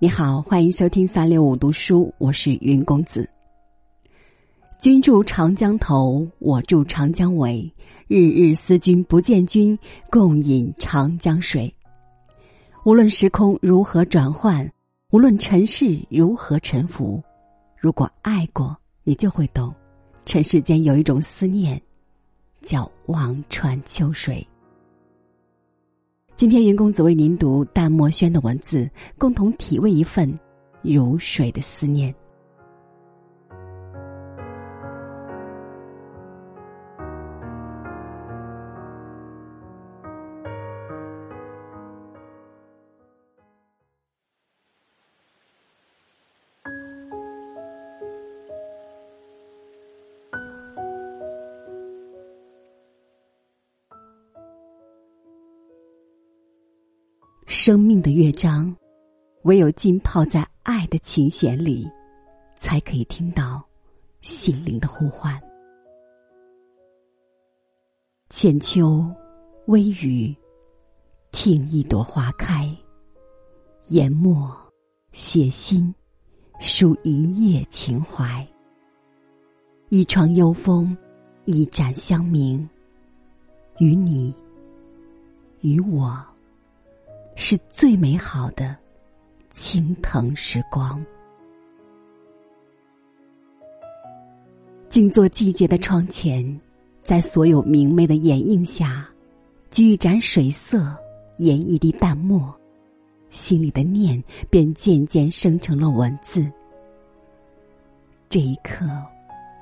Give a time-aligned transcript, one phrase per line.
[0.00, 3.28] 你好，欢迎收听三六五读书，我是云公子。
[4.78, 7.68] 君住长江头，我住长江尾，
[8.06, 9.76] 日日思君不见君，
[10.08, 11.74] 共饮长江水。
[12.84, 14.72] 无论时空如何转换，
[15.10, 17.20] 无论尘世如何沉浮，
[17.76, 19.74] 如果爱过，你就会懂，
[20.24, 21.82] 尘世间有一种思念，
[22.62, 24.46] 叫望穿秋水。
[26.38, 28.88] 今天，云公子为您读淡墨轩的文字，
[29.18, 30.32] 共同体味一份
[30.82, 32.14] 如水的思念。
[57.50, 58.76] 生命的乐章，
[59.44, 61.88] 唯有浸泡在爱的琴弦里，
[62.58, 63.66] 才可以听到
[64.20, 65.40] 心灵的呼唤。
[68.28, 69.02] 浅秋，
[69.64, 70.36] 微雨，
[71.32, 72.70] 听一朵花开，
[73.88, 74.54] 研墨，
[75.12, 75.92] 写心，
[76.60, 78.46] 书一夜情怀。
[79.88, 80.94] 一窗幽风，
[81.46, 82.68] 一盏香茗，
[83.78, 84.34] 与你，
[85.62, 86.22] 与我。
[87.40, 88.76] 是最美好的
[89.52, 91.00] 青藤时光。
[94.88, 96.60] 静坐季节的窗前，
[97.00, 99.08] 在所有明媚的掩映下，
[99.70, 100.92] 举一盏水色，
[101.36, 102.52] 研一滴淡墨，
[103.30, 106.44] 心里的念便渐渐生成了文字。
[108.28, 108.84] 这一刻，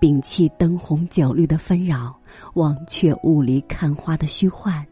[0.00, 2.18] 摒弃灯红酒绿的纷扰，
[2.54, 4.84] 忘却雾里看花的虚幻。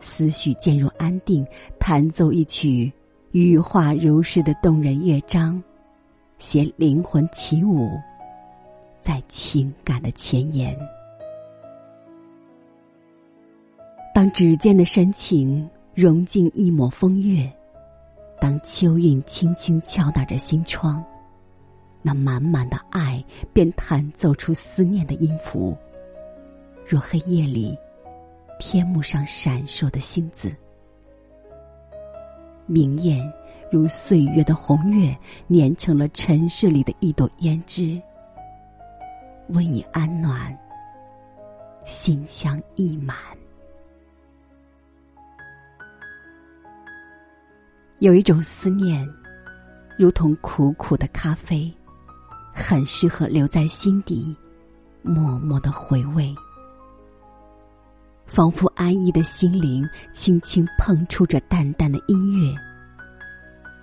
[0.00, 1.46] 思绪渐入安定，
[1.78, 2.92] 弹奏一曲
[3.32, 5.62] 羽化如诗的动人乐章，
[6.38, 7.90] 携灵魂起舞，
[9.00, 10.76] 在情感的前沿。
[14.14, 17.50] 当指尖的深情融进一抹风月，
[18.40, 21.04] 当秋韵轻轻敲打着心窗，
[22.02, 25.76] 那满满的爱便弹奏出思念的音符。
[26.86, 27.76] 若黑夜里。
[28.58, 30.54] 天幕上闪烁的星子，
[32.66, 33.32] 明艳
[33.70, 35.16] 如岁月的红月，
[35.48, 38.00] 粘成了尘世里的一朵胭脂，
[39.48, 40.56] 温以安暖，
[41.84, 43.16] 馨香溢满。
[47.98, 49.06] 有一种思念，
[49.98, 51.72] 如同苦苦的咖啡，
[52.54, 54.34] 很适合留在心底，
[55.02, 56.34] 默默的回味。
[58.26, 62.54] 仿佛安逸的心灵，轻轻碰触着淡淡的音乐，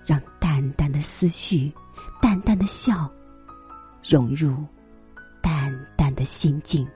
[0.04, 1.72] 让淡淡的思绪、
[2.20, 3.10] 淡淡的笑，
[4.02, 4.54] 融入
[5.42, 6.86] 淡淡的心境。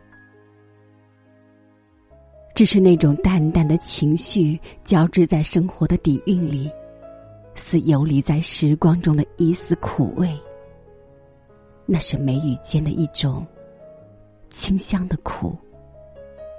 [2.54, 6.70] 只是那种淡淡的情绪，交织在生活的底蕴里，
[7.54, 10.38] 似游离在时光中的一丝苦味。
[11.86, 13.47] 那是眉宇间的一种
[14.50, 15.56] 清香的苦。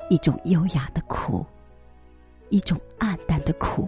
[0.09, 1.45] 一种优雅的苦，
[2.49, 3.87] 一种暗淡的苦，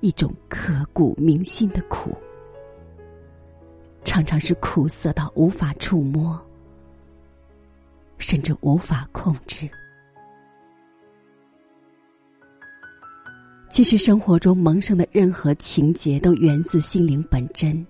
[0.00, 2.16] 一种刻骨铭心的苦，
[4.04, 6.40] 常常是苦涩到无法触摸，
[8.18, 9.68] 甚至无法控制。
[13.70, 17.86] 其实生活中萌生的任何情节，都源自心灵本真。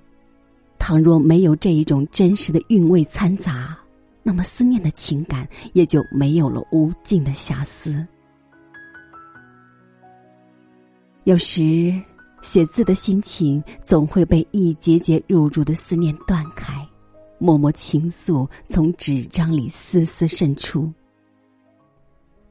[0.78, 3.78] 倘若没有这一种真实的韵味掺杂。
[4.23, 8.06] 那么，思念的情感也就没有了无尽的遐思。
[11.25, 11.93] 有时，
[12.43, 16.87] 写字的心情总会被一节节入住的思念断开，
[17.39, 20.93] 默默情愫从纸张里丝丝渗出。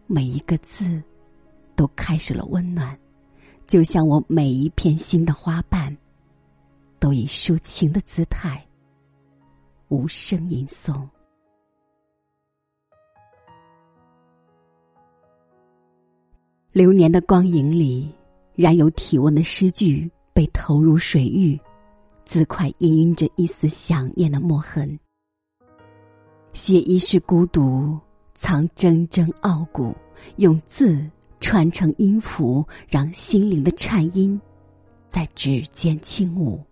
[0.07, 1.01] 每一个字，
[1.75, 2.97] 都开始了温暖，
[3.67, 5.95] 就像我每一片新的花瓣，
[6.99, 8.65] 都以抒情的姿态，
[9.89, 11.07] 无声吟诵。
[16.77, 18.07] 流年的光影里，
[18.53, 21.59] 燃有体温的诗句被投入水域，
[22.23, 24.87] 字块氤氲着一丝想念的墨痕。
[26.53, 27.97] 写一世孤独，
[28.35, 29.91] 藏铮铮傲骨，
[30.35, 31.03] 用字
[31.39, 34.39] 串成音符，让心灵的颤音
[35.09, 36.63] 在指尖轻舞。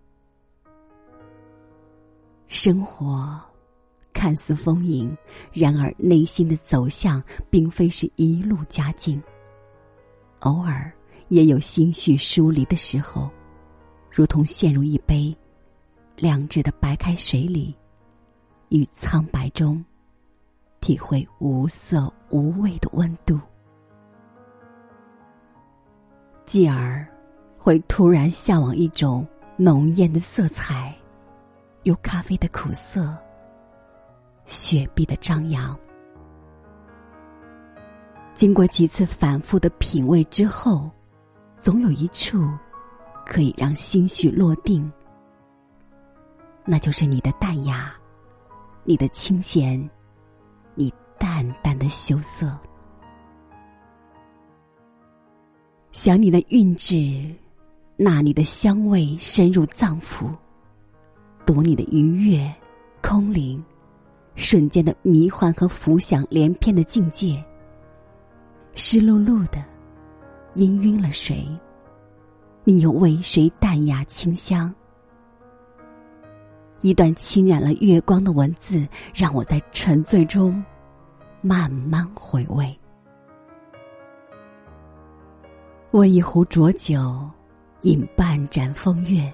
[2.46, 3.36] 生活
[4.12, 5.12] 看似丰盈，
[5.52, 7.20] 然而内心的走向
[7.50, 9.20] 并非是一路佳境。
[10.46, 10.92] 偶尔
[11.26, 13.28] 也有心绪疏离的时候，
[14.08, 15.36] 如同陷入一杯
[16.14, 17.76] 凉质的白开水里，
[18.68, 19.84] 于苍白中
[20.80, 23.40] 体会无色无味的温度，
[26.44, 27.04] 继而
[27.58, 29.26] 会突然向往一种
[29.56, 30.94] 浓艳的色彩，
[31.82, 33.12] 有咖啡的苦涩，
[34.44, 35.76] 雪碧的张扬。
[38.36, 40.90] 经过几次反复的品味之后，
[41.58, 42.46] 总有一处
[43.24, 44.92] 可以让心绪落定，
[46.62, 47.96] 那就是你的淡雅，
[48.84, 49.88] 你的清闲，
[50.74, 52.54] 你淡淡的羞涩。
[55.92, 57.34] 想你的韵致，
[57.96, 60.30] 那你的香味深入脏腑，
[61.46, 62.54] 读你的愉悦、
[63.02, 63.64] 空灵，
[64.34, 67.42] 瞬间的迷幻和浮想联翩的境界。
[68.78, 69.64] 湿漉漉的，
[70.52, 71.48] 氤氲了谁？
[72.62, 74.72] 你又为谁淡雅清香？
[76.82, 80.62] 一段侵染了月光的文字，让我在沉醉中
[81.40, 82.78] 慢慢回味。
[85.90, 87.26] 我一壶浊酒，
[87.80, 89.32] 饮半盏风月，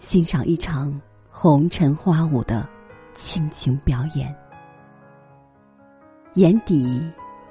[0.00, 2.68] 欣赏一场红尘花舞的
[3.14, 4.36] 倾情表演，
[6.34, 7.02] 眼底。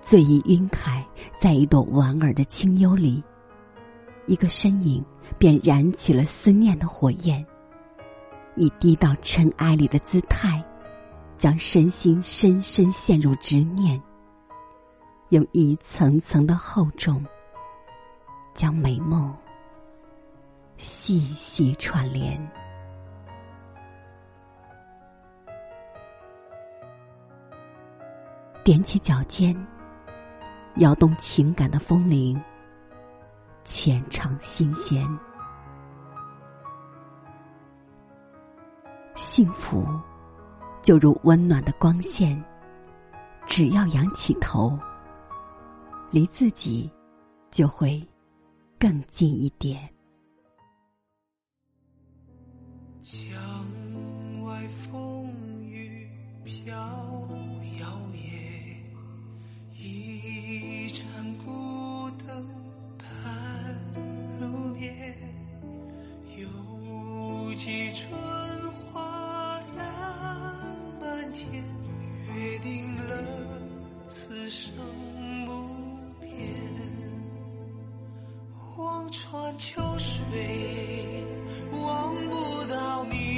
[0.09, 1.05] 醉意晕开，
[1.39, 3.23] 在一朵莞尔的清幽里，
[4.25, 5.05] 一个身影
[5.37, 7.45] 便燃起了思念的火焰。
[8.55, 10.65] 以低到尘埃里的姿态，
[11.37, 14.01] 将身心深深陷入执念，
[15.29, 17.23] 用一层层的厚重，
[18.55, 19.31] 将美梦
[20.77, 22.51] 细细串联。
[28.63, 29.55] 踮起脚尖。
[30.75, 32.41] 摇动情感的风铃，
[33.63, 35.05] 浅尝新鲜。
[39.15, 39.85] 幸福
[40.81, 42.41] 就如温暖的光线，
[43.45, 44.77] 只要仰起头，
[46.11, 46.89] 离自己
[47.51, 48.01] 就会
[48.79, 49.89] 更近一点。
[53.01, 53.19] 墙
[54.45, 55.29] 外风
[55.63, 56.09] 雨
[56.45, 56.98] 飘。
[79.29, 81.23] 穿秋水，
[81.71, 83.28] 望不到你。